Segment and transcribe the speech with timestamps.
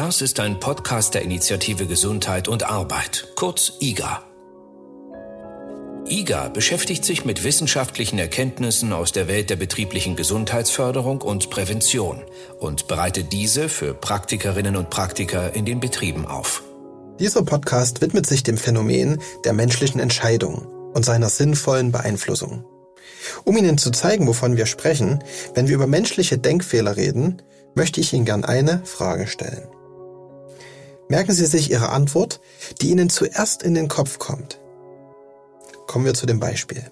[0.00, 4.24] Das ist ein Podcast der Initiative Gesundheit und Arbeit, kurz IGA.
[6.08, 12.22] IGA beschäftigt sich mit wissenschaftlichen Erkenntnissen aus der Welt der betrieblichen Gesundheitsförderung und Prävention
[12.58, 16.62] und bereitet diese für Praktikerinnen und Praktiker in den Betrieben auf.
[17.18, 20.64] Dieser Podcast widmet sich dem Phänomen der menschlichen Entscheidung
[20.94, 22.64] und seiner sinnvollen Beeinflussung.
[23.44, 25.22] Um Ihnen zu zeigen, wovon wir sprechen,
[25.54, 27.42] wenn wir über menschliche Denkfehler reden,
[27.74, 29.68] möchte ich Ihnen gern eine Frage stellen.
[31.10, 32.40] Merken Sie sich Ihre Antwort,
[32.80, 34.60] die Ihnen zuerst in den Kopf kommt.
[35.88, 36.88] Kommen wir zu dem Beispiel.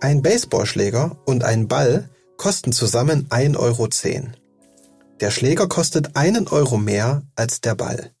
[0.00, 3.88] Ein Baseballschläger und ein Ball kosten zusammen 1,10 Euro.
[5.20, 8.12] Der Schläger kostet einen Euro mehr als der Ball.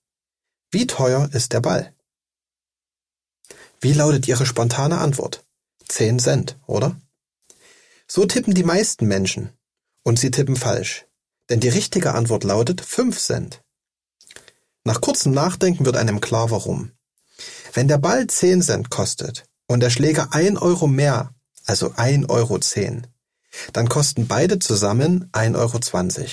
[0.70, 1.92] Wie teuer ist der Ball?
[3.80, 5.44] Wie lautet Ihre spontane Antwort?
[5.88, 6.96] 10 Cent, oder?
[8.06, 9.50] So tippen die meisten Menschen.
[10.04, 11.06] Und sie tippen falsch.
[11.50, 13.63] Denn die richtige Antwort lautet 5 Cent.
[14.84, 16.90] Nach kurzem Nachdenken wird einem klar warum.
[17.72, 21.30] Wenn der Ball 10 Cent kostet und der Schläger 1 Euro mehr,
[21.64, 22.58] also 1,10 Euro,
[23.72, 26.28] dann kosten beide zusammen 1,20 Euro.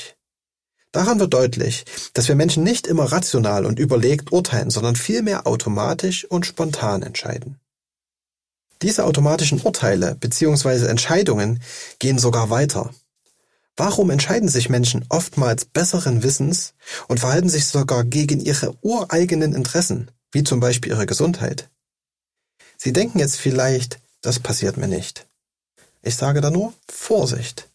[0.91, 6.25] Daran wird deutlich, dass wir Menschen nicht immer rational und überlegt urteilen, sondern vielmehr automatisch
[6.25, 7.57] und spontan entscheiden.
[8.81, 10.87] Diese automatischen Urteile bzw.
[10.87, 11.61] Entscheidungen
[11.99, 12.93] gehen sogar weiter.
[13.77, 16.73] Warum entscheiden sich Menschen oftmals besseren Wissens
[17.07, 21.69] und verhalten sich sogar gegen ihre ureigenen Interessen, wie zum Beispiel ihre Gesundheit?
[22.77, 25.27] Sie denken jetzt vielleicht, das passiert mir nicht.
[26.01, 27.69] Ich sage da nur Vorsicht.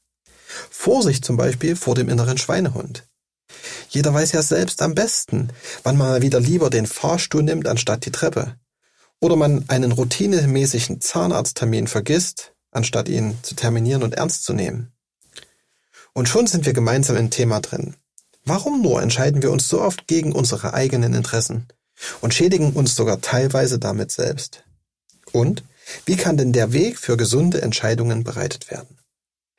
[0.70, 3.04] Vorsicht zum Beispiel vor dem inneren Schweinehund.
[3.88, 5.50] Jeder weiß ja selbst am besten,
[5.82, 8.56] wann man wieder lieber den Fahrstuhl nimmt anstatt die Treppe
[9.20, 14.92] oder man einen routinemäßigen Zahnarzttermin vergisst, anstatt ihn zu terminieren und ernst zu nehmen.
[16.16, 17.94] Und schon sind wir gemeinsam im Thema drin.
[18.46, 21.68] Warum nur entscheiden wir uns so oft gegen unsere eigenen Interessen
[22.22, 24.64] und schädigen uns sogar teilweise damit selbst?
[25.32, 25.62] Und
[26.06, 28.96] wie kann denn der Weg für gesunde Entscheidungen bereitet werden?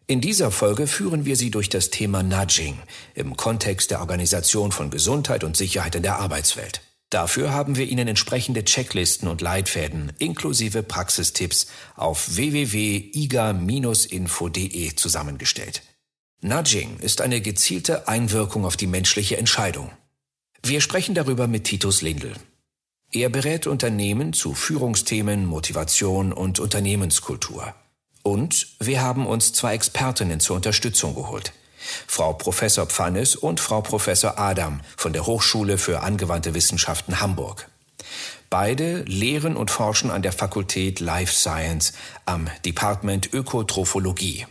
[0.08, 2.80] In dieser Folge führen wir Sie durch das Thema Nudging
[3.14, 6.82] im Kontext der Organisation von Gesundheit und Sicherheit in der Arbeitswelt.
[7.12, 15.84] Dafür haben wir Ihnen entsprechende Checklisten und Leitfäden inklusive Praxistipps auf www.iga-info.de zusammengestellt.
[16.42, 19.92] Nudging ist eine gezielte Einwirkung auf die menschliche Entscheidung.
[20.62, 22.34] Wir sprechen darüber mit Titus Lindl.
[23.12, 27.74] Er berät Unternehmen zu Führungsthemen, Motivation und Unternehmenskultur.
[28.22, 31.54] Und wir haben uns zwei Expertinnen zur Unterstützung geholt.
[32.06, 37.70] Frau Professor Pfannes und Frau Professor Adam von der Hochschule für angewandte Wissenschaften Hamburg.
[38.50, 41.94] Beide lehren und forschen an der Fakultät Life Science
[42.26, 44.46] am Department Ökotrophologie.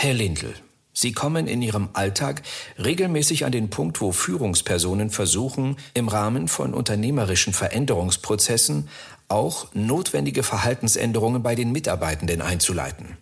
[0.00, 0.54] Herr Lindl,
[0.92, 2.42] Sie kommen in Ihrem Alltag
[2.78, 8.88] regelmäßig an den Punkt, wo Führungspersonen versuchen, im Rahmen von unternehmerischen Veränderungsprozessen
[9.26, 13.16] auch notwendige Verhaltensänderungen bei den Mitarbeitenden einzuleiten.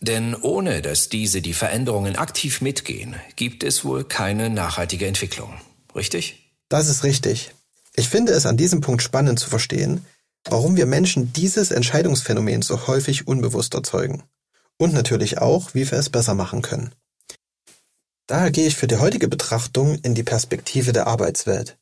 [0.00, 5.52] Denn ohne dass diese die Veränderungen aktiv mitgehen, gibt es wohl keine nachhaltige Entwicklung.
[5.96, 6.54] Richtig?
[6.68, 7.50] Das ist richtig.
[7.96, 10.06] Ich finde es an diesem Punkt spannend zu verstehen,
[10.44, 14.22] warum wir Menschen dieses Entscheidungsphänomen so häufig unbewusst erzeugen.
[14.80, 16.94] Und natürlich auch, wie wir es besser machen können.
[18.26, 21.76] Daher gehe ich für die heutige Betrachtung in die Perspektive der Arbeitswelt.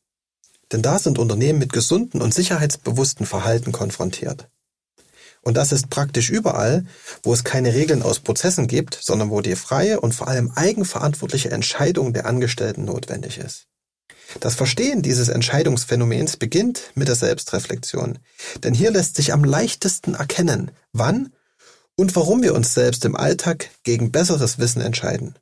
[0.73, 4.49] Denn da sind Unternehmen mit gesunden und sicherheitsbewussten Verhalten konfrontiert.
[5.41, 6.85] Und das ist praktisch überall,
[7.23, 11.51] wo es keine Regeln aus Prozessen gibt, sondern wo die freie und vor allem eigenverantwortliche
[11.51, 13.67] Entscheidung der Angestellten notwendig ist.
[14.41, 18.19] Das Verstehen dieses Entscheidungsphänomens beginnt mit der Selbstreflexion.
[18.61, 21.31] Denn hier lässt sich am leichtesten erkennen, wann
[21.99, 25.35] und warum wir uns selbst im Alltag gegen besseres Wissen entscheiden.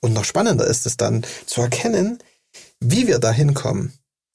[0.00, 2.18] Und noch spannender ist es dann zu erkennen,
[2.80, 3.92] wie wir dahin kommen,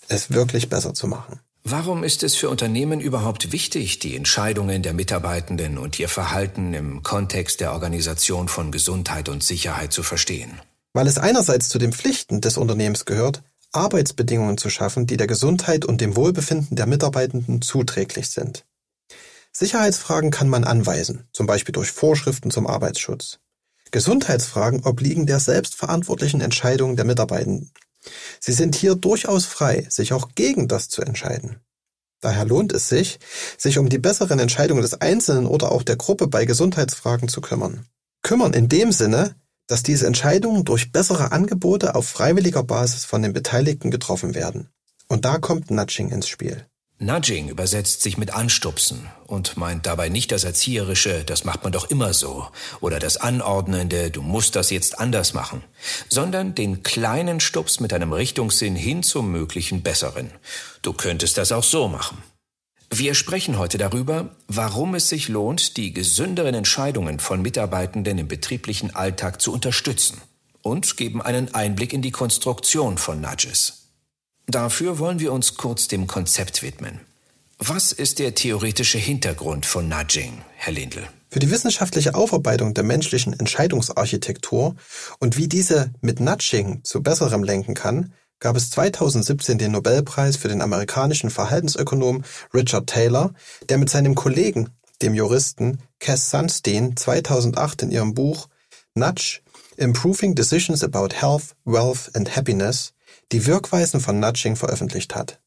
[0.10, 1.40] es wirklich besser zu machen.
[1.64, 7.02] Warum ist es für Unternehmen überhaupt wichtig, die Entscheidungen der Mitarbeitenden und ihr Verhalten im
[7.02, 10.62] Kontext der Organisation von Gesundheit und Sicherheit zu verstehen?
[10.94, 13.42] Weil es einerseits zu den Pflichten des Unternehmens gehört,
[13.72, 18.66] Arbeitsbedingungen zu schaffen, die der Gesundheit und dem Wohlbefinden der Mitarbeitenden zuträglich sind.
[19.56, 23.40] Sicherheitsfragen kann man anweisen, zum Beispiel durch Vorschriften zum Arbeitsschutz.
[23.92, 27.72] Gesundheitsfragen obliegen der selbstverantwortlichen Entscheidung der Mitarbeitenden.
[28.40, 31.60] Sie sind hier durchaus frei, sich auch gegen das zu entscheiden.
[32.20, 33.20] Daher lohnt es sich,
[33.58, 37.86] sich um die besseren Entscheidungen des Einzelnen oder auch der Gruppe bei Gesundheitsfragen zu kümmern.
[38.24, 39.36] Kümmern in dem Sinne,
[39.68, 44.70] dass diese Entscheidungen durch bessere Angebote auf freiwilliger Basis von den Beteiligten getroffen werden.
[45.08, 46.66] Und da kommt Nudging ins Spiel.
[47.00, 51.90] Nudging übersetzt sich mit Anstupsen und meint dabei nicht das Erzieherische, das macht man doch
[51.90, 52.48] immer so,
[52.80, 55.64] oder das Anordnende, du musst das jetzt anders machen,
[56.08, 60.32] sondern den kleinen Stups mit einem Richtungssinn hin zum möglichen Besseren.
[60.82, 62.24] Du könntest das auch so machen.
[62.90, 68.96] Wir sprechen heute darüber, warum es sich lohnt, die gesünderen Entscheidungen von Mitarbeitenden im betrieblichen
[68.96, 70.22] Alltag zu unterstützen
[70.62, 73.83] und geben einen Einblick in die Konstruktion von Nudges.
[74.48, 77.00] Dafür wollen wir uns kurz dem Konzept widmen.
[77.60, 81.08] Was ist der theoretische Hintergrund von Nudging, Herr Lindl?
[81.30, 84.76] Für die wissenschaftliche Aufarbeitung der menschlichen Entscheidungsarchitektur
[85.20, 90.50] und wie diese mit Nudging zu besserem lenken kann, gab es 2017 den Nobelpreis für
[90.50, 92.24] den amerikanischen Verhaltensökonom
[92.54, 93.34] Richard Taylor,
[93.70, 94.70] der mit seinem Kollegen,
[95.02, 98.50] dem Juristen Cass Sunstein, 2008 in ihrem Buch
[98.94, 99.40] Nudge
[99.78, 102.93] Improving Decisions About Health, Wealth and Happiness
[103.32, 105.40] die Wirkweisen von Nudging veröffentlicht hat.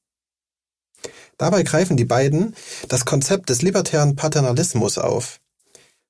[1.38, 2.55] Dabei greifen die beiden
[2.88, 5.40] das Konzept des libertären Paternalismus auf.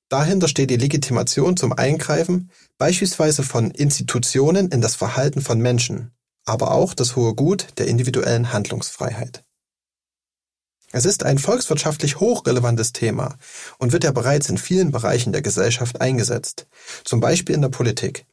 [0.09, 6.13] Dahinter steht die Legitimation zum Eingreifen beispielsweise von Institutionen in das Verhalten von Menschen,
[6.45, 9.45] aber auch das hohe Gut der individuellen Handlungsfreiheit.
[10.93, 13.37] Es ist ein volkswirtschaftlich hochrelevantes Thema
[13.79, 16.69] und wird ja bereits in vielen Bereichen der Gesellschaft eingesetzt,
[17.05, 18.27] zum Beispiel in der Politik.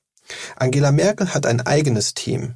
[0.55, 2.55] Angela Merkel hat ein eigenes Team,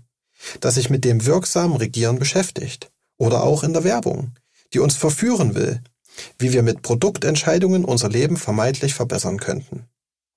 [0.59, 2.91] das sich mit dem wirksamen Regieren beschäftigt.
[3.17, 4.31] Oder auch in der Werbung,
[4.73, 5.81] die uns verführen will,
[6.37, 9.85] wie wir mit Produktentscheidungen unser Leben vermeintlich verbessern könnten.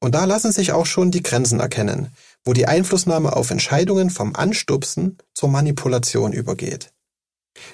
[0.00, 2.08] Und da lassen sich auch schon die Grenzen erkennen,
[2.44, 6.92] wo die Einflussnahme auf Entscheidungen vom Anstupsen zur Manipulation übergeht.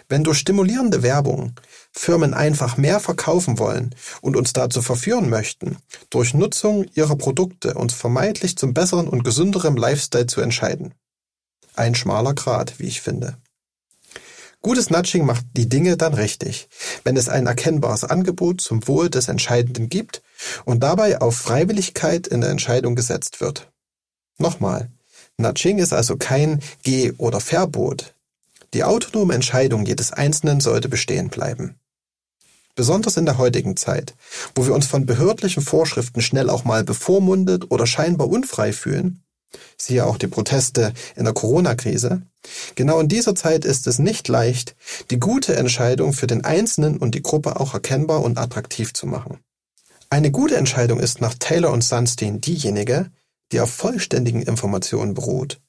[0.08, 1.52] Wenn durch stimulierende Werbung
[1.92, 5.76] Firmen einfach mehr verkaufen wollen und uns dazu verführen möchten,
[6.10, 10.94] durch Nutzung ihrer Produkte uns vermeintlich zum besseren und gesünderen Lifestyle zu entscheiden,
[11.76, 13.36] ein schmaler Grat, wie ich finde.
[14.62, 16.68] Gutes Nudging macht die Dinge dann richtig,
[17.04, 20.22] wenn es ein erkennbares Angebot zum Wohl des Entscheidenden gibt
[20.64, 23.70] und dabei auf Freiwilligkeit in der Entscheidung gesetzt wird.
[24.38, 24.90] Nochmal,
[25.38, 28.14] Nudging ist also kein Geh- oder Verbot.
[28.74, 31.76] Die autonome Entscheidung jedes Einzelnen sollte bestehen bleiben.
[32.74, 34.14] Besonders in der heutigen Zeit,
[34.54, 39.22] wo wir uns von behördlichen Vorschriften schnell auch mal bevormundet oder scheinbar unfrei fühlen,
[39.76, 42.22] siehe auch die Proteste in der Corona-Krise,
[42.74, 44.76] genau in dieser Zeit ist es nicht leicht,
[45.10, 49.40] die gute Entscheidung für den Einzelnen und die Gruppe auch erkennbar und attraktiv zu machen.
[50.08, 53.10] Eine gute Entscheidung ist nach Taylor und Sunstein diejenige,
[53.52, 55.60] die auf vollständigen Informationen beruht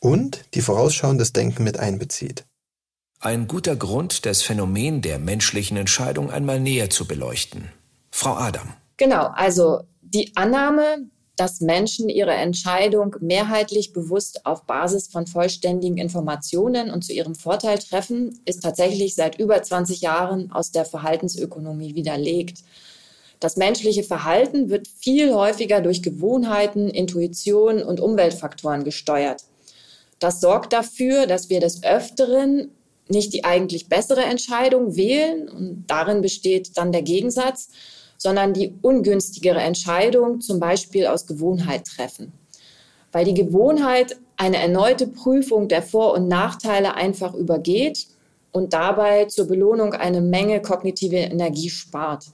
[0.00, 2.44] und die vorausschauendes Denken mit einbezieht.
[3.20, 7.70] Ein guter Grund, das Phänomen der menschlichen Entscheidung einmal näher zu beleuchten.
[8.10, 8.74] Frau Adam.
[8.96, 16.90] Genau, also die Annahme, dass Menschen ihre Entscheidung mehrheitlich bewusst auf Basis von vollständigen Informationen
[16.90, 22.58] und zu ihrem Vorteil treffen, ist tatsächlich seit über 20 Jahren aus der Verhaltensökonomie widerlegt.
[23.40, 29.42] Das menschliche Verhalten wird viel häufiger durch Gewohnheiten, Intuition und Umweltfaktoren gesteuert.
[30.20, 32.70] Das sorgt dafür, dass wir des Öfteren
[33.08, 37.68] nicht die eigentlich bessere Entscheidung wählen und darin besteht dann der Gegensatz,
[38.24, 42.32] sondern die ungünstigere Entscheidung zum Beispiel aus Gewohnheit treffen.
[43.12, 48.06] Weil die Gewohnheit eine erneute Prüfung der Vor- und Nachteile einfach übergeht
[48.50, 52.24] und dabei zur Belohnung eine Menge kognitive Energie spart.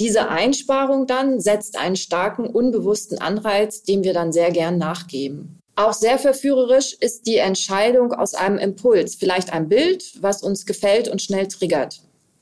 [0.00, 5.60] Diese Einsparung dann setzt einen starken, unbewussten Anreiz, dem wir dann sehr gern nachgeben.
[5.76, 11.06] Auch sehr verführerisch ist die Entscheidung aus einem Impuls, vielleicht ein Bild, was uns gefällt
[11.06, 12.00] und schnell triggert.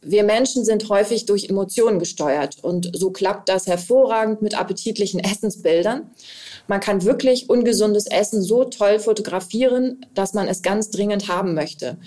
[0.08, 6.10] Wir Menschen sind häufig durch Emotionen gesteuert und so klappt das hervorragend mit appetitlichen Essensbildern.
[6.68, 11.98] Man kann wirklich ungesundes Essen so toll fotografieren, dass man es ganz dringend haben möchte.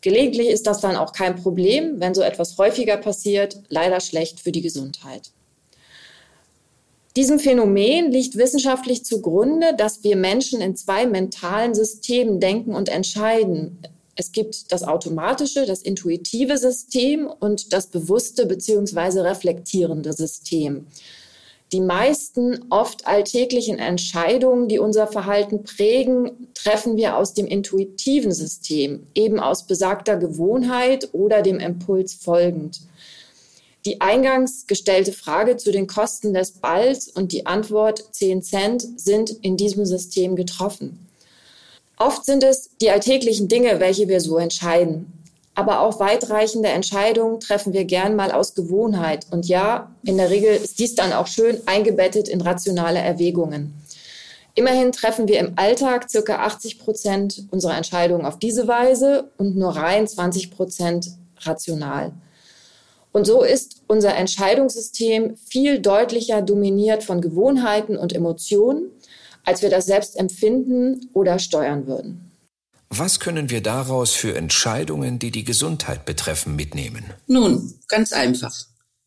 [0.00, 4.50] Gelegentlich ist das dann auch kein Problem, wenn so etwas häufiger passiert, leider schlecht für
[4.50, 5.30] die Gesundheit.
[7.14, 13.78] Diesem Phänomen liegt wissenschaftlich zugrunde, dass wir Menschen in zwei mentalen Systemen denken und entscheiden.
[14.20, 19.20] Es gibt das automatische, das intuitive System und das bewusste bzw.
[19.20, 20.88] reflektierende System.
[21.70, 29.06] Die meisten oft alltäglichen Entscheidungen, die unser Verhalten prägen, treffen wir aus dem intuitiven System,
[29.14, 32.80] eben aus besagter Gewohnheit oder dem Impuls folgend.
[33.84, 39.30] Die eingangs gestellte Frage zu den Kosten des Balls und die Antwort 10 Cent sind
[39.42, 41.07] in diesem System getroffen.
[41.98, 45.12] Oft sind es die alltäglichen Dinge, welche wir so entscheiden.
[45.54, 49.26] Aber auch weitreichende Entscheidungen treffen wir gern mal aus Gewohnheit.
[49.32, 53.74] Und ja, in der Regel ist dies dann auch schön eingebettet in rationale Erwägungen.
[54.54, 59.70] Immerhin treffen wir im Alltag circa 80 Prozent unserer Entscheidungen auf diese Weise und nur
[59.70, 62.12] rein 20 Prozent rational.
[63.12, 68.90] Und so ist unser Entscheidungssystem viel deutlicher dominiert von Gewohnheiten und Emotionen,
[69.44, 72.30] als wir das selbst empfinden oder steuern würden.
[72.90, 77.04] Was können wir daraus für Entscheidungen, die die Gesundheit betreffen, mitnehmen?
[77.26, 78.54] Nun, ganz einfach.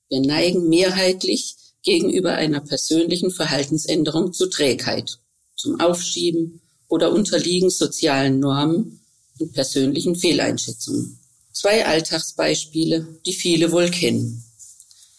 [0.10, 5.20] Wir neigen mehrheitlich gegenüber einer persönlichen Verhaltensänderung zu Trägheit,
[5.56, 9.02] zum Aufschieben oder unterliegen sozialen Normen
[9.40, 11.20] und persönlichen Fehleinschätzungen.
[11.52, 14.44] Zwei Alltagsbeispiele, die viele wohl kennen.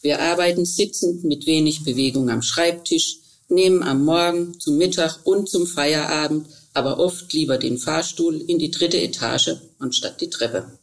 [0.03, 3.19] Wir arbeiten sitzend mit wenig Bewegung am Schreibtisch,
[3.53, 8.71] nehmen am Morgen, zum Mittag und zum Feierabend aber oft lieber den Fahrstuhl in die
[8.71, 10.79] dritte Etage anstatt die Treppe.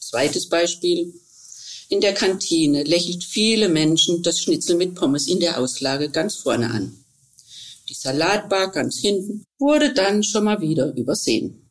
[0.00, 1.14] Zweites Beispiel.
[1.88, 6.70] In der Kantine lächelt viele Menschen das Schnitzel mit Pommes in der Auslage ganz vorne
[6.70, 7.04] an.
[7.88, 11.70] Die Salatbar ganz hinten wurde dann schon mal wieder übersehen.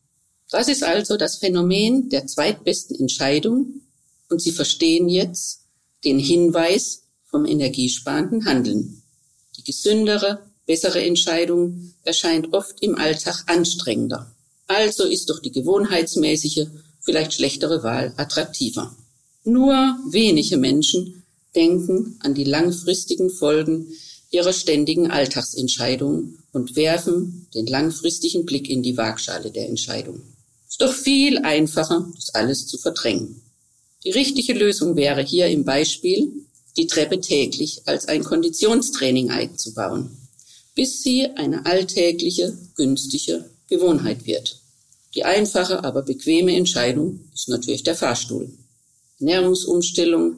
[0.50, 3.82] Das ist also das Phänomen der zweitbesten Entscheidung
[4.30, 5.62] und Sie verstehen jetzt
[6.04, 9.04] den Hinweis vom energiesparenden Handeln.
[9.68, 14.32] Gesündere, bessere Entscheidung erscheint oft im Alltag anstrengender.
[14.66, 16.68] Also ist doch die gewohnheitsmäßige,
[17.02, 18.96] vielleicht schlechtere Wahl attraktiver.
[19.44, 19.74] Nur
[20.10, 23.88] wenige Menschen denken an die langfristigen Folgen
[24.32, 30.22] ihrer ständigen Alltagsentscheidungen und werfen den langfristigen Blick in die Waagschale der Entscheidung.
[30.70, 33.42] Ist doch viel einfacher, das alles zu verdrängen.
[34.06, 36.32] Die richtige Lösung wäre hier im Beispiel,
[36.78, 40.16] die Treppe täglich als ein Konditionstraining einzubauen,
[40.76, 44.62] bis sie eine alltägliche, günstige Gewohnheit wird.
[45.16, 48.50] Die einfache, aber bequeme Entscheidung ist natürlich der Fahrstuhl.
[49.20, 50.36] Ernährungsumstellung,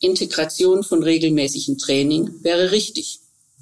[0.00, 3.20] Integration von regelmäßigem Training wäre richtig.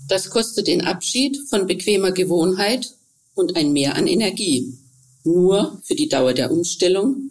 [0.09, 2.95] Das kostet den Abschied von bequemer Gewohnheit
[3.35, 4.76] und ein Mehr an Energie
[5.26, 7.30] nur für die Dauer der Umstellung,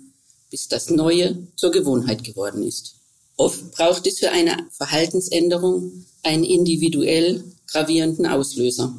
[0.52, 2.96] bis das Neue zur Gewohnheit geworden ist.
[3.38, 8.96] Oft braucht es für eine Verhaltensänderung einen individuell gravierenden Auslöser,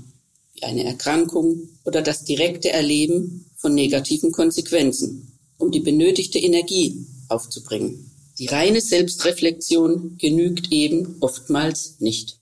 [0.54, 8.10] wie eine Erkrankung oder das direkte Erleben von negativen Konsequenzen, um die benötigte Energie aufzubringen.
[8.38, 12.38] Die reine Selbstreflexion genügt eben oftmals nicht.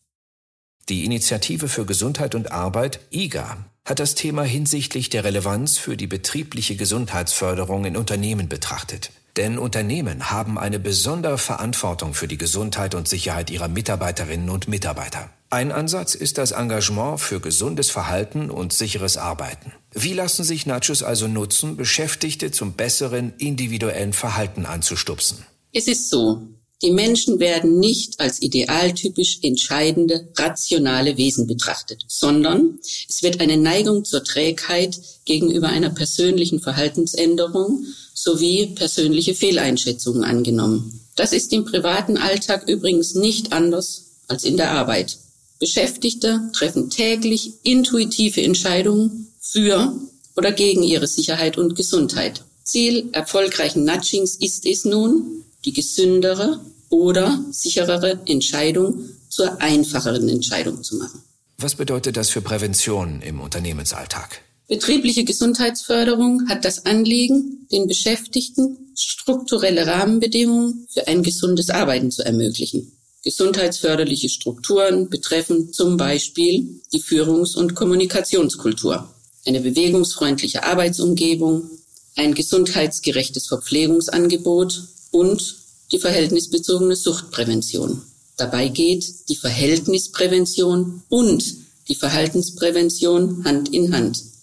[0.88, 6.06] Die Initiative für Gesundheit und Arbeit, IGA, hat das Thema hinsichtlich der Relevanz für die
[6.06, 9.10] betriebliche Gesundheitsförderung in Unternehmen betrachtet.
[9.36, 15.30] Denn Unternehmen haben eine besondere Verantwortung für die Gesundheit und Sicherheit ihrer Mitarbeiterinnen und Mitarbeiter.
[15.50, 19.72] Ein Ansatz ist das Engagement für gesundes Verhalten und sicheres Arbeiten.
[19.92, 25.38] Wie lassen sich Nachos also nutzen, Beschäftigte zum besseren individuellen Verhalten anzustupsen?
[25.72, 26.42] Es ist so,
[26.82, 34.04] die Menschen werden nicht als idealtypisch entscheidende, rationale Wesen betrachtet, sondern es wird eine Neigung
[34.04, 37.84] zur Trägheit gegenüber einer persönlichen Verhaltensänderung
[38.24, 41.00] sowie persönliche Fehleinschätzungen angenommen.
[41.14, 45.18] Das ist im privaten Alltag übrigens nicht anders als in der Arbeit.
[45.60, 49.94] Beschäftigte treffen täglich intuitive Entscheidungen für
[50.36, 52.42] oder gegen ihre Sicherheit und Gesundheit.
[52.64, 60.96] Ziel erfolgreichen Nudgings ist es nun, die gesündere oder sicherere Entscheidung zur einfacheren Entscheidung zu
[60.96, 61.22] machen.
[61.58, 64.43] Was bedeutet das für Prävention im Unternehmensalltag?
[64.66, 72.92] Betriebliche Gesundheitsförderung hat das Anliegen, den Beschäftigten strukturelle Rahmenbedingungen für ein gesundes Arbeiten zu ermöglichen.
[73.22, 79.08] Gesundheitsförderliche Strukturen betreffen zum Beispiel die Führungs- und Kommunikationskultur,
[79.46, 81.70] eine bewegungsfreundliche Arbeitsumgebung,
[82.16, 85.56] ein gesundheitsgerechtes Verpflegungsangebot und
[85.92, 88.02] die verhältnisbezogene Suchtprävention.
[88.36, 91.54] Dabei geht die Verhältnisprävention und
[91.88, 94.33] die Verhaltensprävention Hand in Hand.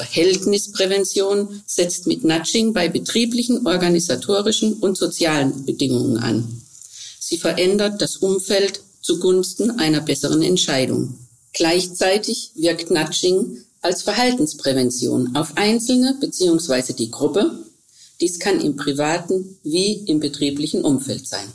[0.00, 6.62] Verhältnisprävention setzt mit Nudging bei betrieblichen, organisatorischen und sozialen Bedingungen an.
[7.18, 11.18] Sie verändert das Umfeld zugunsten einer besseren Entscheidung.
[11.52, 16.94] Gleichzeitig wirkt Nudging als Verhaltensprävention auf Einzelne bzw.
[16.94, 17.58] die Gruppe
[18.20, 21.46] dies kann im privaten wie im betrieblichen Umfeld sein.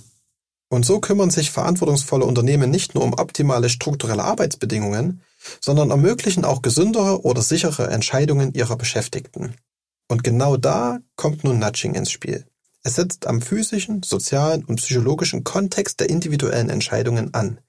[0.70, 5.22] Und so kümmern sich verantwortungsvolle Unternehmen nicht nur um optimale strukturelle Arbeitsbedingungen,
[5.62, 9.56] sondern ermöglichen auch gesündere oder sichere Entscheidungen ihrer Beschäftigten.
[10.08, 12.46] Und genau da kommt nun Nudging ins Spiel.
[12.84, 17.60] Es setzt am physischen, sozialen und psychologischen Kontext der individuellen Entscheidungen an,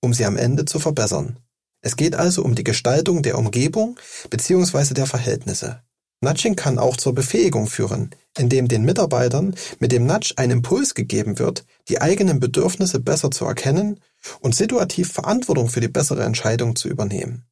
[0.00, 1.38] um sie am Ende zu verbessern.
[1.80, 3.98] Es geht also um die Gestaltung der Umgebung
[4.30, 4.94] bzw.
[4.94, 5.82] der Verhältnisse.
[6.24, 11.38] Nudging kann auch zur Befähigung führen, indem den Mitarbeitern mit dem Nudge ein Impuls gegeben
[11.38, 14.00] wird, die eigenen Bedürfnisse besser zu erkennen
[14.40, 17.44] und situativ Verantwortung für die bessere Entscheidung zu übernehmen.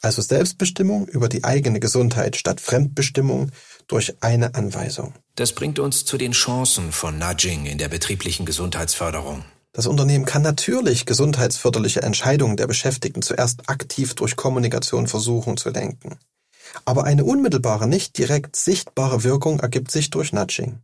[0.00, 3.50] Also Selbstbestimmung über die eigene Gesundheit statt Fremdbestimmung
[3.86, 5.14] durch eine Anweisung.
[5.34, 9.44] Das bringt uns zu den Chancen von Nudging in der betrieblichen Gesundheitsförderung.
[9.72, 16.18] Das Unternehmen kann natürlich gesundheitsförderliche Entscheidungen der Beschäftigten zuerst aktiv durch Kommunikation versuchen zu lenken.
[16.84, 20.80] Aber eine unmittelbare, nicht direkt sichtbare Wirkung ergibt sich durch Nudging.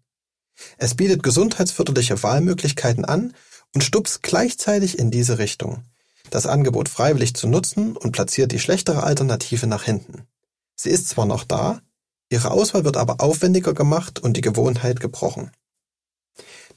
[0.78, 3.34] Es bietet gesundheitsförderliche Wahlmöglichkeiten an
[3.74, 5.84] und stupst gleichzeitig in diese Richtung,
[6.30, 10.26] das Angebot freiwillig zu nutzen und platziert die schlechtere Alternative nach hinten.
[10.76, 11.80] Sie ist zwar noch da,
[12.30, 15.50] ihre Auswahl wird aber aufwendiger gemacht und die Gewohnheit gebrochen.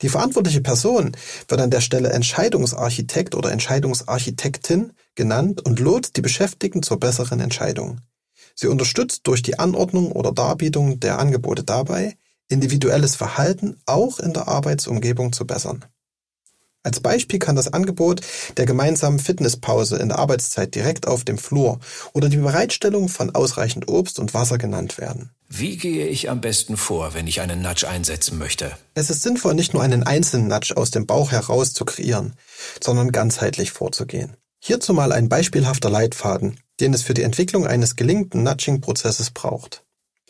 [0.02, 1.16] Die verantwortliche Person
[1.48, 8.02] wird an der Stelle Entscheidungsarchitekt oder Entscheidungsarchitektin genannt und lotst die Beschäftigten zur besseren Entscheidung.
[8.56, 12.16] Sie unterstützt durch die Anordnung oder Darbietung der Angebote dabei,
[12.50, 15.86] individuelles Verhalten auch in der Arbeitsumgebung zu bessern.
[16.86, 18.20] Als Beispiel kann das Angebot
[18.58, 21.80] der gemeinsamen Fitnesspause in der Arbeitszeit direkt auf dem Flur
[22.12, 25.32] oder die Bereitstellung von ausreichend Obst und Wasser genannt werden.
[25.48, 28.72] Wie gehe ich am besten vor, wenn ich einen Nudge einsetzen möchte?
[28.96, 32.34] Es ist sinnvoll, nicht nur einen einzelnen Nudge aus dem Bauch heraus zu kreieren,
[32.84, 34.36] sondern ganzheitlich vorzugehen.
[34.60, 39.84] Hierzu mal ein beispielhafter Leitfaden, den es für die Entwicklung eines gelingenden Nudging-Prozesses braucht.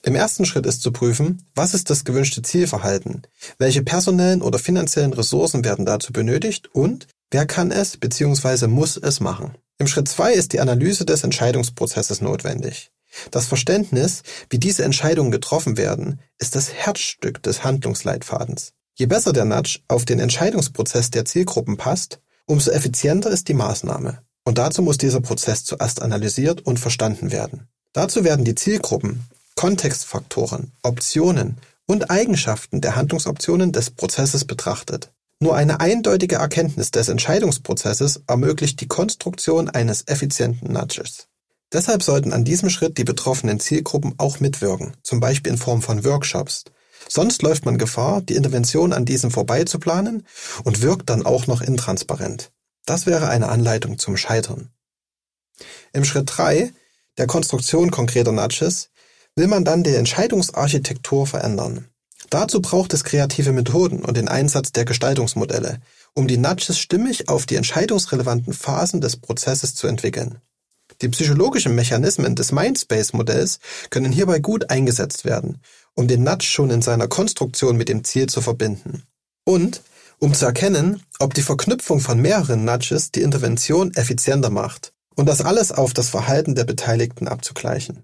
[0.05, 3.21] Im ersten Schritt ist zu prüfen, was ist das gewünschte Zielverhalten,
[3.57, 8.67] welche personellen oder finanziellen Ressourcen werden dazu benötigt und wer kann es bzw.
[8.67, 9.55] muss es machen.
[9.77, 12.91] Im Schritt zwei ist die Analyse des Entscheidungsprozesses notwendig.
[13.31, 18.73] Das Verständnis, wie diese Entscheidungen getroffen werden, ist das Herzstück des Handlungsleitfadens.
[18.95, 24.21] Je besser der Nudge auf den Entscheidungsprozess der Zielgruppen passt, umso effizienter ist die Maßnahme.
[24.45, 27.67] Und dazu muss dieser Prozess zuerst analysiert und verstanden werden.
[27.93, 29.23] Dazu werden die Zielgruppen
[29.55, 35.11] Kontextfaktoren, Optionen und Eigenschaften der Handlungsoptionen des Prozesses betrachtet.
[35.39, 41.27] Nur eine eindeutige Erkenntnis des Entscheidungsprozesses ermöglicht die Konstruktion eines effizienten Nudges.
[41.73, 46.05] Deshalb sollten an diesem Schritt die betroffenen Zielgruppen auch mitwirken, zum Beispiel in Form von
[46.05, 46.63] Workshops.
[47.09, 50.25] Sonst läuft man Gefahr, die Intervention an diesem vorbeizuplanen
[50.63, 52.51] und wirkt dann auch noch intransparent.
[52.85, 54.69] Das wäre eine Anleitung zum Scheitern.
[55.93, 56.73] Im Schritt 3,
[57.17, 58.89] der Konstruktion konkreter Nudges,
[59.35, 61.87] will man dann die Entscheidungsarchitektur verändern.
[62.29, 65.79] Dazu braucht es kreative Methoden und den Einsatz der Gestaltungsmodelle,
[66.13, 70.41] um die Nudges stimmig auf die entscheidungsrelevanten Phasen des Prozesses zu entwickeln.
[71.01, 75.61] Die psychologischen Mechanismen des Mindspace-Modells können hierbei gut eingesetzt werden,
[75.95, 79.03] um den Nudge schon in seiner Konstruktion mit dem Ziel zu verbinden.
[79.45, 79.81] Und
[80.23, 85.41] um zu erkennen, ob die Verknüpfung von mehreren Nudges die Intervention effizienter macht und das
[85.41, 88.03] alles auf das Verhalten der Beteiligten abzugleichen.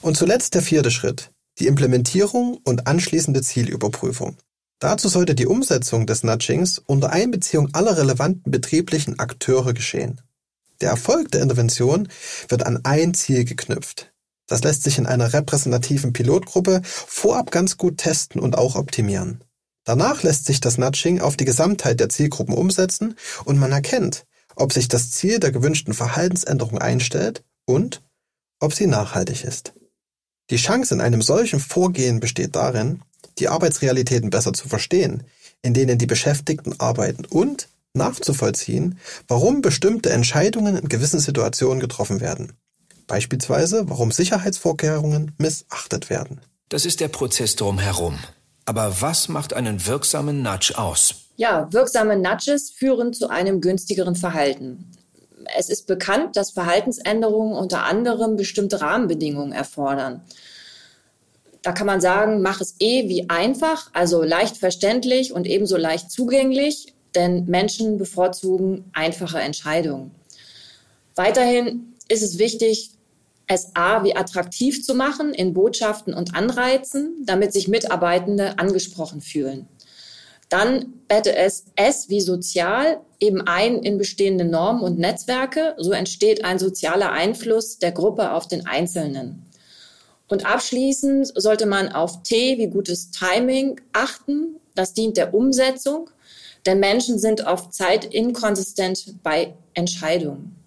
[0.00, 4.38] Und zuletzt der vierte Schritt, die Implementierung und anschließende Zielüberprüfung.
[4.78, 10.22] Dazu sollte die Umsetzung des Nudgings unter Einbeziehung aller relevanten betrieblichen Akteure geschehen.
[10.80, 12.08] Der Erfolg der Intervention
[12.48, 14.14] wird an ein Ziel geknüpft.
[14.46, 19.44] Das lässt sich in einer repräsentativen Pilotgruppe vorab ganz gut testen und auch optimieren.
[19.84, 24.72] Danach lässt sich das Nudging auf die Gesamtheit der Zielgruppen umsetzen und man erkennt, ob
[24.72, 28.02] sich das Ziel der gewünschten Verhaltensänderung einstellt und
[28.60, 29.72] ob sie nachhaltig ist.
[30.50, 33.02] Die Chance in einem solchen Vorgehen besteht darin,
[33.38, 35.22] die Arbeitsrealitäten besser zu verstehen,
[35.62, 42.52] in denen die Beschäftigten arbeiten und nachzuvollziehen, warum bestimmte Entscheidungen in gewissen Situationen getroffen werden.
[43.06, 46.40] Beispielsweise, warum Sicherheitsvorkehrungen missachtet werden.
[46.68, 48.18] Das ist der Prozess drumherum.
[48.64, 51.14] Aber was macht einen wirksamen Nudge aus?
[51.36, 54.90] Ja, wirksame Nudges führen zu einem günstigeren Verhalten.
[55.56, 60.22] Es ist bekannt, dass Verhaltensänderungen unter anderem bestimmte Rahmenbedingungen erfordern.
[61.62, 66.10] Da kann man sagen, mach es eh wie einfach, also leicht verständlich und ebenso leicht
[66.10, 70.12] zugänglich, denn Menschen bevorzugen einfache Entscheidungen.
[71.16, 72.92] Weiterhin ist es wichtig,
[73.50, 79.66] es A wie attraktiv zu machen in Botschaften und Anreizen, damit sich Mitarbeitende angesprochen fühlen.
[80.48, 85.74] Dann bette es S wie sozial eben ein in bestehende Normen und Netzwerke.
[85.78, 89.46] So entsteht ein sozialer Einfluss der Gruppe auf den Einzelnen.
[90.28, 94.60] Und abschließend sollte man auf T wie gutes Timing achten.
[94.76, 96.08] Das dient der Umsetzung,
[96.66, 100.59] denn Menschen sind oft zeitinkonsistent bei Entscheidungen.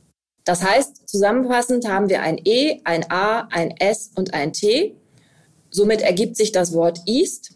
[0.46, 4.96] Das heißt, zusammenfassend haben wir ein E, ein A, ein S und ein T.
[5.70, 7.56] Somit ergibt sich das Wort East.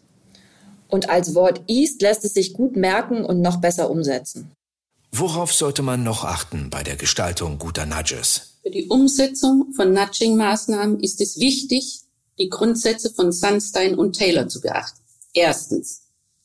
[0.88, 4.52] Und als Wort East lässt es sich gut merken und noch besser umsetzen.
[5.12, 8.58] Worauf sollte man noch achten bei der Gestaltung guter Nudges?
[8.62, 12.00] Für die Umsetzung von Nudging-Maßnahmen ist es wichtig,
[12.38, 15.00] die Grundsätze von Sunstein und Taylor zu beachten.
[15.34, 16.02] Erstens,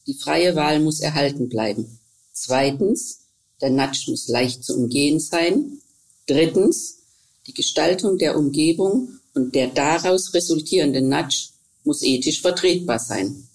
[0.07, 1.99] die freie Wahl muss erhalten bleiben.
[2.33, 3.19] Zweitens,
[3.61, 5.79] der Nudge muss leicht zu umgehen sein.
[6.27, 6.99] Drittens,
[7.47, 11.49] die Gestaltung der Umgebung und der daraus resultierende Nudge
[11.83, 13.47] muss ethisch vertretbar sein.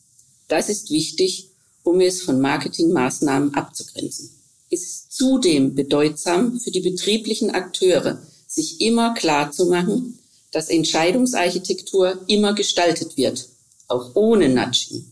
[0.48, 1.48] Das ist wichtig,
[1.82, 4.30] um es von Marketingmaßnahmen abzugrenzen.
[4.70, 10.18] Es ist zudem bedeutsam für die betrieblichen Akteure, sich immer klar zu machen,
[10.50, 13.48] dass Entscheidungsarchitektur immer gestaltet wird,
[13.86, 15.06] auch ohne Nudging.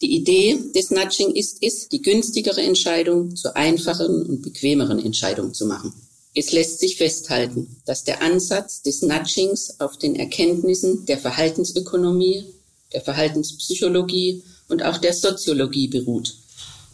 [0.00, 5.66] Die Idee des Nudging ist es, die günstigere Entscheidung zur einfacheren und bequemeren Entscheidung zu
[5.66, 5.92] machen.
[6.34, 12.44] Es lässt sich festhalten, dass der Ansatz des Nudgings auf den Erkenntnissen der Verhaltensökonomie,
[12.92, 16.36] der Verhaltenspsychologie und auch der Soziologie beruht,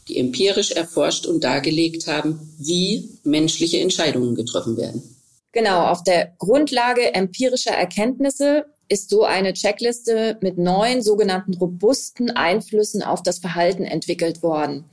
[0.08, 5.02] die empirisch erforscht und dargelegt haben, wie menschliche Entscheidungen getroffen werden.
[5.52, 13.02] Genau, auf der Grundlage empirischer Erkenntnisse ist so eine Checkliste mit neun sogenannten robusten Einflüssen
[13.02, 14.84] auf das Verhalten entwickelt worden.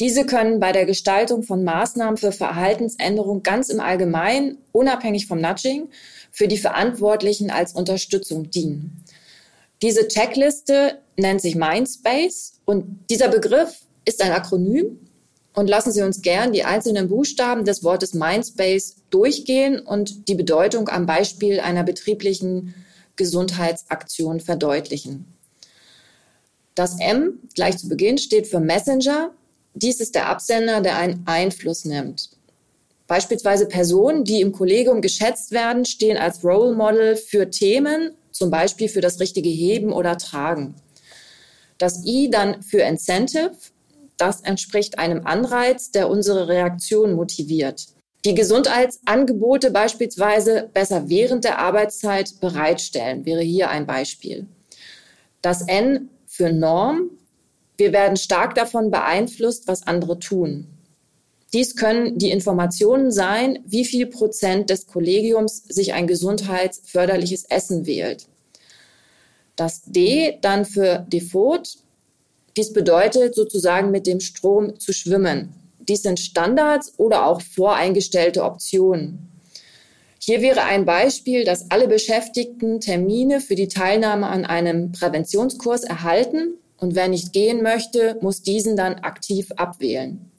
[0.00, 5.90] Diese können bei der Gestaltung von Maßnahmen für Verhaltensänderung ganz im Allgemeinen, unabhängig vom Nudging,
[6.32, 9.04] für die Verantwortlichen als Unterstützung dienen.
[9.82, 14.98] Diese Checkliste nennt sich Mindspace und dieser Begriff ist ein Akronym.
[15.52, 20.88] Und lassen Sie uns gern die einzelnen Buchstaben des Wortes Mindspace durchgehen und die Bedeutung
[20.88, 22.74] am Beispiel einer betrieblichen
[23.16, 25.26] Gesundheitsaktion verdeutlichen.
[26.76, 29.32] Das M gleich zu Beginn steht für Messenger
[29.74, 32.30] dies ist der Absender, der einen Einfluss nimmt.
[33.06, 38.88] Beispielsweise Personen, die im Kollegium geschätzt werden, stehen als Role Model für Themen, zum Beispiel
[38.88, 40.74] für das richtige Heben oder Tragen.
[41.78, 43.52] Das I dann für Incentive,
[44.16, 47.86] das entspricht einem Anreiz, der unsere Reaktion motiviert.
[48.26, 54.46] Die Gesundheitsangebote beispielsweise besser während der Arbeitszeit bereitstellen, wäre hier ein Beispiel.
[55.40, 57.10] Das N für Norm,
[57.80, 60.68] wir werden stark davon beeinflusst, was andere tun.
[61.52, 68.28] Dies können die Informationen sein, wie viel Prozent des Kollegiums sich ein gesundheitsförderliches Essen wählt.
[69.56, 71.78] Das D dann für Default.
[72.56, 75.54] Dies bedeutet sozusagen mit dem Strom zu schwimmen.
[75.80, 79.26] Dies sind Standards oder auch voreingestellte Optionen.
[80.20, 86.58] Hier wäre ein Beispiel, dass alle Beschäftigten Termine für die Teilnahme an einem Präventionskurs erhalten
[86.80, 90.30] und wer nicht gehen möchte, muss diesen dann aktiv abwählen.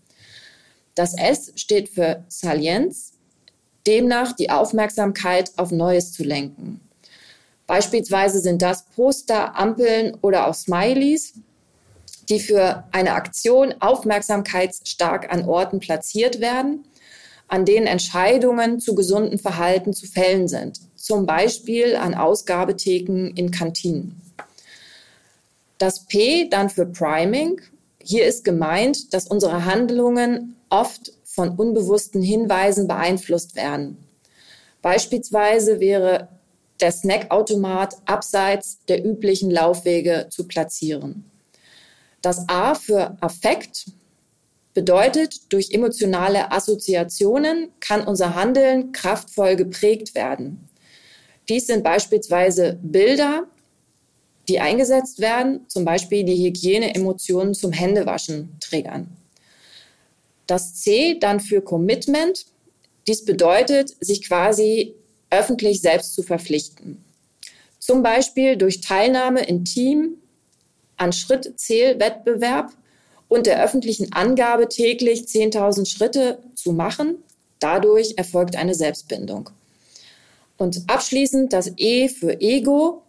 [0.95, 3.13] Das S steht für Salienz,
[3.88, 6.82] demnach die Aufmerksamkeit auf Neues zu lenken.
[7.67, 11.34] Beispielsweise sind das Poster, Ampeln oder auch Smileys,
[12.27, 16.86] die für eine Aktion aufmerksamkeitsstark an Orten platziert werden,
[17.47, 24.21] an denen Entscheidungen zu gesundem Verhalten zu fällen sind, zum Beispiel an Ausgabetheken in Kantinen.
[25.81, 27.59] Das P dann für Priming.
[27.99, 33.97] Hier ist gemeint, dass unsere Handlungen oft von unbewussten Hinweisen beeinflusst werden.
[34.83, 36.27] Beispielsweise wäre
[36.81, 41.25] der Snackautomat abseits der üblichen Laufwege zu platzieren.
[42.21, 43.87] Das A für Affekt
[44.75, 50.69] bedeutet, durch emotionale Assoziationen kann unser Handeln kraftvoll geprägt werden.
[51.49, 53.47] Dies sind beispielsweise Bilder,
[54.47, 59.08] die eingesetzt werden, zum Beispiel die Hygieneemotionen zum Händewaschen triggern.
[60.47, 62.45] Das C dann für Commitment.
[63.08, 64.95] Dies bedeutet, sich quasi
[65.30, 67.04] öffentlich selbst zu verpflichten.
[67.80, 70.17] Zum Beispiel durch Teilnahme in Team
[70.97, 72.71] an Schrittzählwettbewerb
[73.27, 77.23] und der öffentlichen Angabe täglich 10.000 Schritte zu machen.
[77.60, 79.49] Dadurch erfolgt eine Selbstbindung.
[80.58, 83.04] Und abschließend das E für Ego.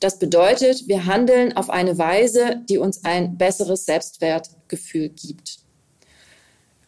[0.00, 5.58] Das bedeutet, wir handeln auf eine Weise, die uns ein besseres Selbstwertgefühl gibt.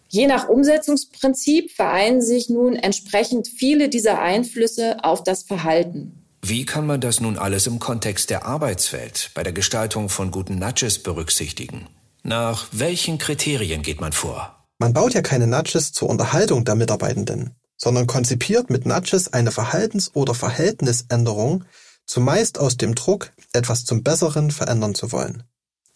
[0.08, 6.24] Je nach Umsetzungsprinzip vereinen sich nun entsprechend viele dieser Einflüsse auf das Verhalten.
[6.42, 10.58] Wie kann man das nun alles im Kontext der Arbeitswelt bei der Gestaltung von guten
[10.58, 11.88] Nudges berücksichtigen?
[12.22, 14.66] Nach welchen Kriterien geht man vor?
[14.78, 20.14] Man baut ja keine Nudges zur Unterhaltung der Mitarbeitenden, sondern konzipiert mit Nudges eine Verhaltens-
[20.14, 21.64] oder Verhältnisänderung,
[22.08, 25.44] zumeist aus dem Druck, etwas zum Besseren verändern zu wollen.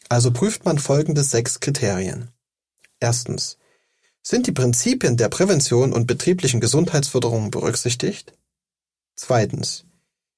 [0.08, 2.30] Also prüft man folgende sechs Kriterien.
[3.00, 3.58] Erstens.
[4.22, 8.34] Sind die Prinzipien der Prävention und betrieblichen Gesundheitsförderung berücksichtigt?
[9.16, 9.84] Zweitens.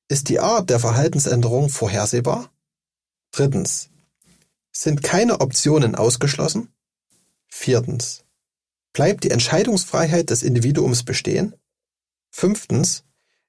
[0.09, 2.51] Ist die Art der Verhaltensänderung vorhersehbar?
[3.33, 3.91] Drittens.
[4.71, 6.73] Sind keine Optionen ausgeschlossen?
[7.49, 8.25] Viertens.
[8.93, 11.55] Bleibt die Entscheidungsfreiheit des Individuums bestehen?
[12.31, 13.04] Fünftens.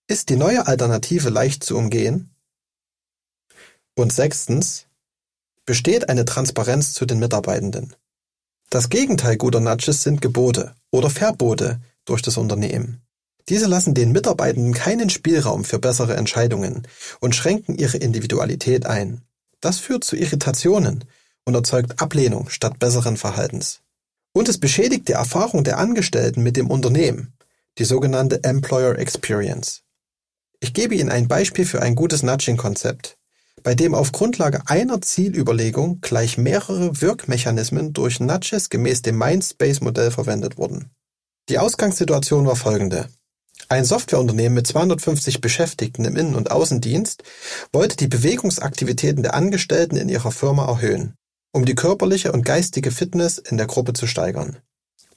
[0.07, 2.29] Ist die neue Alternative leicht zu umgehen?
[3.95, 4.85] Und sechstens,
[5.65, 7.95] besteht eine Transparenz zu den Mitarbeitenden?
[8.69, 13.01] Das Gegenteil guter Nudges sind Gebote oder Verbote durch das Unternehmen.
[13.49, 16.87] Diese lassen den Mitarbeitenden keinen Spielraum für bessere Entscheidungen
[17.19, 19.21] und schränken ihre Individualität ein.
[19.59, 21.05] Das führt zu Irritationen
[21.45, 23.81] und erzeugt Ablehnung statt besseren Verhaltens.
[24.33, 27.33] Und es beschädigt die Erfahrung der Angestellten mit dem Unternehmen,
[27.79, 29.81] die sogenannte Employer Experience.
[30.65, 33.19] Ich gebe Ihnen ein Beispiel für ein gutes Nudging-Konzept,
[33.61, 40.57] bei dem auf Grundlage einer Zielüberlegung gleich mehrere Wirkmechanismen durch Nudges gemäß dem Mindspace-Modell verwendet
[40.57, 40.89] wurden.
[41.49, 43.09] Die Ausgangssituation war folgende.
[43.69, 47.21] Ein Softwareunternehmen mit 250 Beschäftigten im Innen- und Außendienst
[47.71, 51.13] wollte die Bewegungsaktivitäten der Angestellten in ihrer Firma erhöhen,
[51.51, 54.57] um die körperliche und geistige Fitness in der Gruppe zu steigern.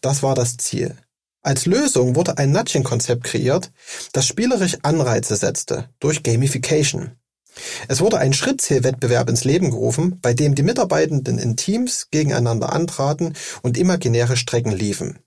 [0.03, 0.95] Das war das Ziel.
[1.43, 3.71] Als Lösung wurde ein Nudging-Konzept kreiert,
[4.13, 7.13] das spielerisch Anreize setzte durch Gamification.
[7.89, 13.35] Es wurde ein Schrittzielwettbewerb ins Leben gerufen, bei dem die Mitarbeitenden in Teams gegeneinander antraten
[13.63, 15.19] und imaginäre Strecken liefen.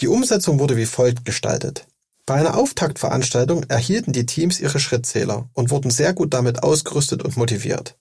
[0.00, 1.86] Die Umsetzung wurde wie folgt gestaltet.
[2.26, 7.36] Bei einer Auftaktveranstaltung erhielten die Teams ihre Schrittzähler und wurden sehr gut damit ausgerüstet und
[7.36, 7.96] motiviert.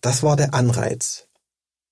[0.00, 1.28] Das war der Anreiz.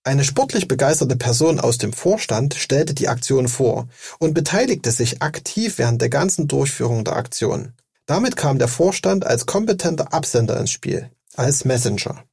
[0.02, 3.86] Eine sportlich begeisterte Person aus dem Vorstand stellte die Aktion vor
[4.18, 7.74] und beteiligte sich aktiv während der ganzen Durchführung der Aktion.
[8.06, 12.24] Damit kam der Vorstand als kompetenter Absender ins Spiel, als Messenger.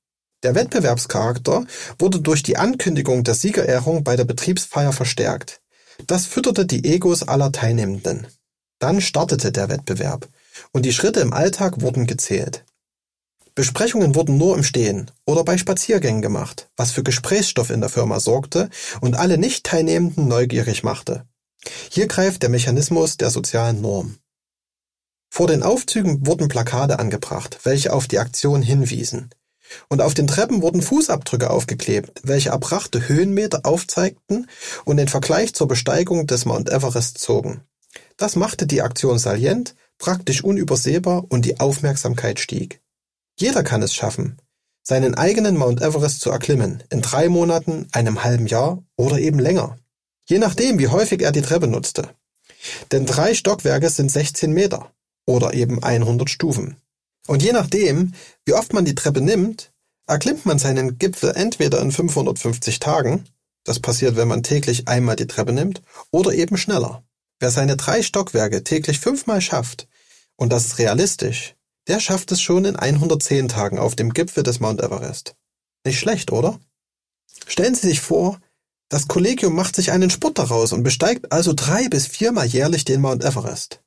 [0.43, 1.65] Der Wettbewerbscharakter
[1.99, 5.61] wurde durch die Ankündigung der Siegerehrung bei der Betriebsfeier verstärkt.
[6.05, 8.27] Das fütterte die Egos aller Teilnehmenden.
[8.79, 10.29] Dann startete der Wettbewerb
[10.71, 12.63] und die Schritte im Alltag wurden gezählt.
[13.57, 18.19] Besprechungen wurden nur im Stehen oder bei Spaziergängen gemacht, was für Gesprächsstoff in der Firma
[18.19, 18.69] sorgte
[19.01, 21.25] und alle Nicht-Teilnehmenden neugierig machte.
[21.89, 24.19] Hier greift der Mechanismus der sozialen Norm.
[25.31, 29.31] Vor den Aufzügen wurden Plakate angebracht, welche auf die Aktion hinwiesen.
[29.89, 34.47] Und auf den Treppen wurden Fußabdrücke aufgeklebt, welche erbrachte Höhenmeter aufzeigten
[34.85, 37.61] und den Vergleich zur Besteigung des Mount Everest zogen.
[38.17, 42.81] Das machte die Aktion salient, praktisch unübersehbar und die Aufmerksamkeit stieg.
[43.39, 44.37] Jeder kann es schaffen,
[44.83, 49.77] seinen eigenen Mount Everest zu erklimmen, in drei Monaten, einem halben Jahr oder eben länger.
[50.29, 52.09] Je nachdem, wie häufig er die Treppe nutzte.
[52.91, 54.91] Denn drei Stockwerke sind 16 Meter
[55.25, 56.77] oder eben 100 Stufen.
[57.27, 58.13] Und je nachdem,
[58.45, 59.71] wie oft man die Treppe nimmt,
[60.07, 63.25] erklimmt man seinen Gipfel entweder in 550 Tagen,
[63.65, 67.03] das passiert, wenn man täglich einmal die Treppe nimmt, oder eben schneller.
[67.39, 69.87] Wer seine drei Stockwerke täglich fünfmal schafft,
[70.37, 71.56] und das ist realistisch,
[71.87, 75.35] der schafft es schon in 110 Tagen auf dem Gipfel des Mount Everest.
[75.85, 76.59] Nicht schlecht, oder?
[77.47, 78.39] Stellen Sie sich vor,
[78.89, 83.01] das Kollegium macht sich einen Sport daraus und besteigt also drei bis viermal jährlich den
[83.01, 83.81] Mount Everest.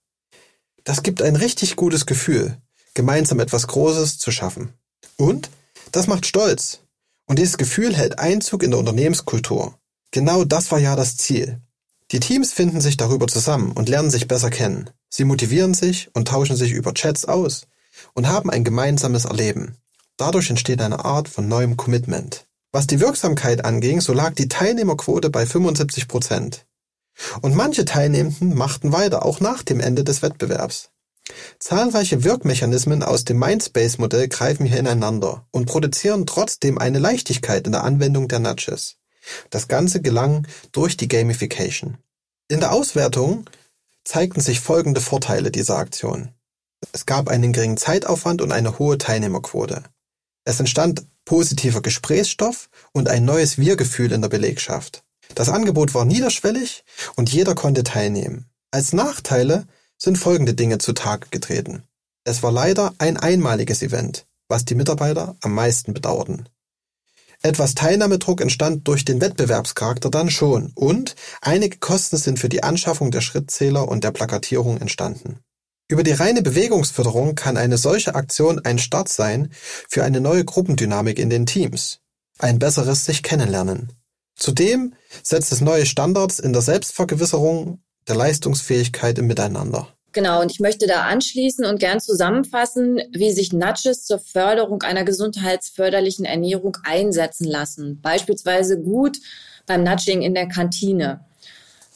[0.85, 2.57] Das gibt ein richtig gutes Gefühl,
[2.95, 4.73] gemeinsam etwas Großes zu schaffen.
[5.17, 5.51] Und
[5.93, 6.81] das macht stolz.
[7.27, 9.79] Und dieses Gefühl hält Einzug in der Unternehmenskultur.
[10.11, 11.61] Genau das war ja das Ziel.
[12.13, 14.91] Die Teams finden sich darüber zusammen und lernen sich besser kennen.
[15.11, 17.67] Sie motivieren sich und tauschen sich über Chats aus
[18.15, 19.77] und haben ein gemeinsames Erleben.
[20.17, 22.47] Dadurch entsteht eine Art von neuem Commitment.
[22.73, 26.67] Was die Wirksamkeit anging, so lag die Teilnehmerquote bei 75 Prozent.
[27.43, 30.91] Und manche Teilnehmenden machten weiter, auch nach dem Ende des Wettbewerbs.
[31.59, 37.85] Zahlreiche Wirkmechanismen aus dem Mindspace-Modell greifen hier ineinander und produzieren trotzdem eine Leichtigkeit in der
[37.85, 38.97] Anwendung der Nudges.
[39.51, 41.99] Das Ganze gelang durch die Gamification.
[42.49, 43.49] In der Auswertung
[44.05, 46.31] zeigten sich folgende Vorteile dieser Aktion.
[46.93, 49.83] Es gab einen geringen Zeitaufwand und eine hohe Teilnehmerquote.
[50.45, 55.05] Es entstand positiver Gesprächsstoff und ein neues Wir-Gefühl in der Belegschaft.
[55.35, 56.85] Das Angebot war niederschwellig
[57.17, 58.47] und jeder konnte teilnehmen.
[58.71, 59.67] Als Nachteile
[59.97, 61.85] sind folgende Dinge zutage getreten.
[62.25, 66.49] Es war leider ein einmaliges Event, was die Mitarbeiter am meisten bedauerten.
[67.43, 73.11] Etwas Teilnahmedruck entstand durch den Wettbewerbscharakter dann schon und einige Kosten sind für die Anschaffung
[73.11, 75.41] der Schrittzähler und der Plakatierung entstanden.
[75.91, 79.51] Über die reine Bewegungsförderung kann eine solche Aktion ein Start sein
[79.89, 81.99] für eine neue Gruppendynamik in den Teams,
[82.39, 83.93] ein besseres sich kennenlernen.
[84.37, 89.89] Zudem setzt es neue Standards in der Selbstvergewisserung der Leistungsfähigkeit im Miteinander.
[90.13, 95.03] Genau, und ich möchte da anschließen und gern zusammenfassen, wie sich Nudges zur Förderung einer
[95.03, 98.01] gesundheitsförderlichen Ernährung einsetzen lassen.
[98.01, 99.19] Beispielsweise gut
[99.67, 101.25] beim Nudging in der Kantine.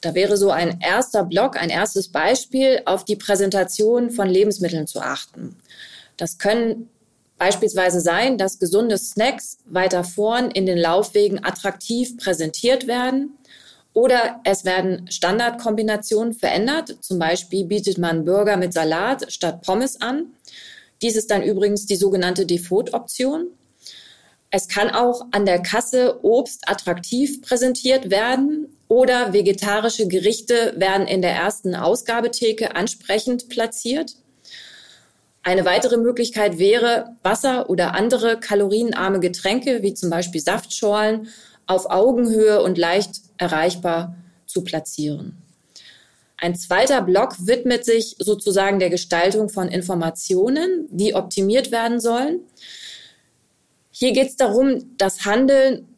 [0.04, 5.00] Da wäre so ein erster Block, ein erstes Beispiel, auf die Präsentation von Lebensmitteln zu
[5.00, 5.56] achten.
[6.18, 6.90] Das können
[7.38, 13.38] beispielsweise sein, dass gesunde Snacks weiter vorn in den Laufwegen attraktiv präsentiert werden
[13.94, 16.98] oder es werden Standardkombinationen verändert.
[17.00, 20.26] Zum Beispiel bietet man Burger mit Salat statt Pommes an.
[21.00, 23.46] Dies ist dann übrigens die sogenannte Default-Option.
[24.50, 31.22] Es kann auch an der Kasse Obst attraktiv präsentiert werden oder vegetarische Gerichte werden in
[31.22, 34.12] der ersten Ausgabetheke ansprechend platziert.
[35.42, 41.28] Eine weitere Möglichkeit wäre, Wasser oder andere kalorienarme Getränke wie zum Beispiel Saftschorlen
[41.66, 44.16] auf Augenhöhe und leicht erreichbar
[44.46, 45.36] zu platzieren.
[46.36, 52.40] Ein zweiter Block widmet sich sozusagen der Gestaltung von Informationen, die optimiert werden sollen.
[53.90, 55.88] Hier geht es darum, dass Handeln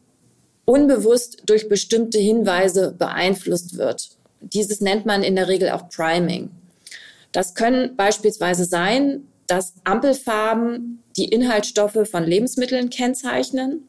[0.67, 4.09] unbewusst durch bestimmte Hinweise beeinflusst wird.
[4.41, 6.51] Dieses nennt man in der Regel auch Priming.
[7.31, 13.87] Das können beispielsweise sein, dass Ampelfarben die Inhaltsstoffe von Lebensmitteln kennzeichnen,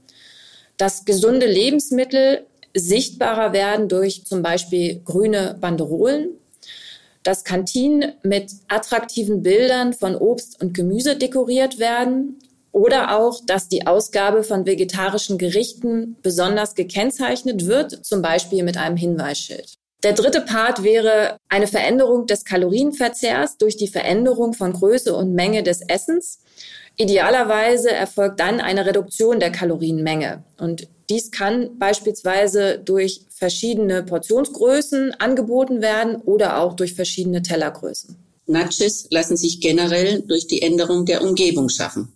[0.77, 6.29] dass gesunde Lebensmittel sichtbarer werden durch zum Beispiel grüne Banderolen,
[7.25, 12.37] dass Kantinen mit attraktiven Bildern von Obst und Gemüse dekoriert werden
[12.73, 18.97] oder auch, dass die Ausgabe von vegetarischen Gerichten besonders gekennzeichnet wird, zum Beispiel mit einem
[18.97, 19.75] Hinweisschild.
[20.05, 25.65] Der dritte Part wäre eine Veränderung des Kalorienverzehrs durch die Veränderung von Größe und Menge
[25.65, 26.39] des Essens.
[26.97, 30.45] Idealerweise erfolgt dann eine Reduktion der Kalorienmenge.
[30.57, 38.17] Und dies kann beispielsweise durch verschiedene Portionsgrößen angeboten werden oder auch durch verschiedene Tellergrößen.
[38.47, 42.13] Nudges lassen sich generell durch die Änderung der Umgebung schaffen.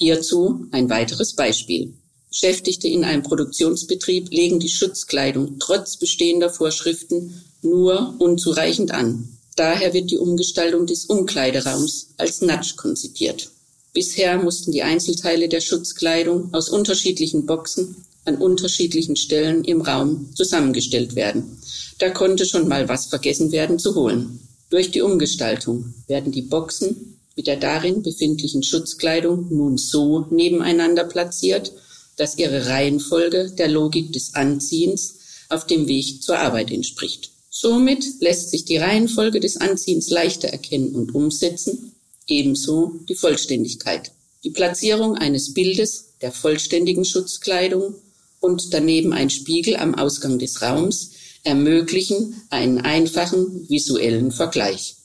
[0.00, 1.92] Hierzu ein weiteres Beispiel.
[2.30, 9.28] Beschäftigte in einem Produktionsbetrieb legen die Schutzkleidung trotz bestehender Vorschriften nur unzureichend an.
[9.56, 13.50] Daher wird die Umgestaltung des Umkleideraums als Nudge konzipiert.
[13.92, 21.14] Bisher mussten die Einzelteile der Schutzkleidung aus unterschiedlichen Boxen an unterschiedlichen Stellen im Raum zusammengestellt
[21.14, 21.58] werden.
[21.98, 24.40] Da konnte schon mal was vergessen werden zu holen.
[24.70, 31.72] Durch die Umgestaltung werden die Boxen mit der darin befindlichen Schutzkleidung nun so nebeneinander platziert,
[32.18, 37.30] dass ihre Reihenfolge der Logik des Anziehens auf dem Weg zur Arbeit entspricht.
[37.48, 41.94] Somit lässt sich die Reihenfolge des Anziehens leichter erkennen und umsetzen,
[42.26, 44.12] ebenso die Vollständigkeit.
[44.44, 47.94] Die Platzierung eines Bildes der vollständigen Schutzkleidung
[48.40, 54.96] und daneben ein Spiegel am Ausgang des Raums ermöglichen einen einfachen visuellen Vergleich.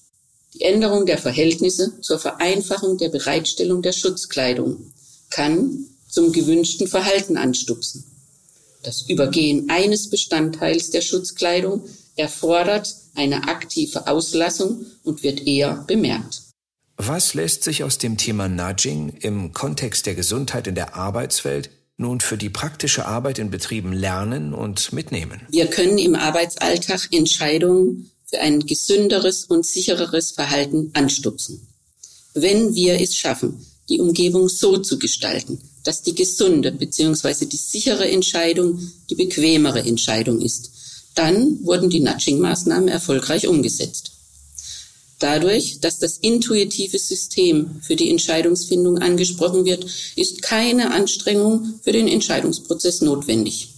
[0.56, 4.94] Die Änderung der Verhältnisse zur Vereinfachung der Bereitstellung der Schutzkleidung
[5.30, 8.06] kann zum gewünschten Verhalten anstupsen.
[8.82, 11.84] Das Übergehen eines Bestandteils der Schutzkleidung
[12.16, 16.44] erfordert eine aktive Auslassung und wird eher bemerkt.
[16.96, 22.22] Was lässt sich aus dem Thema Nudging im Kontext der Gesundheit in der Arbeitswelt nun
[22.22, 25.42] für die praktische Arbeit in Betrieben lernen und mitnehmen?
[25.50, 31.68] Wir können im Arbeitsalltag Entscheidungen ein gesünderes und sichereres Verhalten anstupsen.
[32.34, 37.46] Wenn wir es schaffen, die Umgebung so zu gestalten, dass die gesunde bzw.
[37.46, 40.72] die sichere Entscheidung die bequemere Entscheidung ist.
[41.14, 44.12] Dann wurden die Nudging-Maßnahmen erfolgreich umgesetzt.
[45.20, 49.86] Dadurch, dass das intuitive System für die Entscheidungsfindung angesprochen wird,
[50.18, 53.70] ist keine Anstrengung für den Entscheidungsprozess notwendig.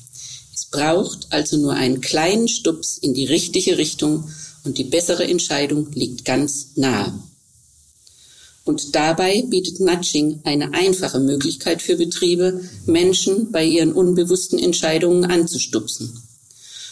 [0.56, 4.28] Es braucht also nur einen kleinen Stups in die richtige Richtung
[4.68, 7.14] und die bessere Entscheidung liegt ganz nahe.
[8.66, 16.22] Und dabei bietet Nudging eine einfache Möglichkeit für Betriebe, Menschen bei ihren unbewussten Entscheidungen anzustupsen.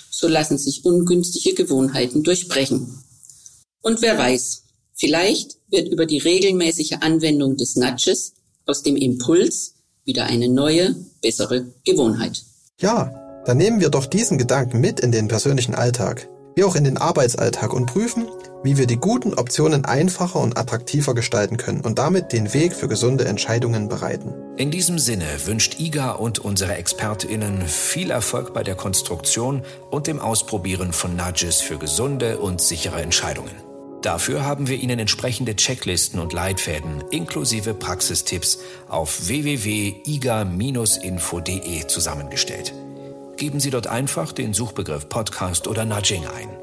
[0.09, 3.03] So lassen sich ungünstige Gewohnheiten durchbrechen.
[3.81, 8.35] Und wer weiß, vielleicht wird über die regelmäßige Anwendung des Nudges
[8.65, 9.73] aus dem Impuls
[10.05, 12.41] wieder eine neue, bessere Gewohnheit.
[12.79, 16.85] Ja, dann nehmen wir doch diesen Gedanken mit in den persönlichen Alltag wie auch in
[16.85, 18.27] den Arbeitsalltag und prüfen,
[18.63, 22.87] wie wir die guten Optionen einfacher und attraktiver gestalten können und damit den Weg für
[22.87, 24.33] gesunde Entscheidungen bereiten.
[24.57, 30.19] In diesem Sinne wünscht IGA und unsere ExpertInnen viel Erfolg bei der Konstruktion und dem
[30.19, 33.51] Ausprobieren von Nudges für gesunde und sichere Entscheidungen.
[34.01, 42.73] Dafür haben wir Ihnen entsprechende Checklisten und Leitfäden inklusive Praxistipps auf www.iga-info.de zusammengestellt.
[43.37, 46.54] Geben Sie dort einfach den Suchbegriff Podcast oder Nudging ein.